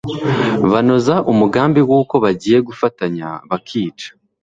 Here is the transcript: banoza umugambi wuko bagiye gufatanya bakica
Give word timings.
banoza 0.71 1.15
umugambi 1.31 1.79
wuko 1.89 2.15
bagiye 2.23 2.57
gufatanya 2.67 3.27
bakica 3.49 4.09